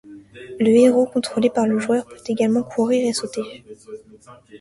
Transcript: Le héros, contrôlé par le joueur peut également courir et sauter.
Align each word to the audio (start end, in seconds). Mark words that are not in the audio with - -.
Le 0.59 0.65
héros, 0.69 1.05
contrôlé 1.05 1.51
par 1.51 1.67
le 1.67 1.77
joueur 1.77 2.07
peut 2.07 2.17
également 2.25 2.63
courir 2.63 3.07
et 3.07 3.13
sauter. 3.13 3.63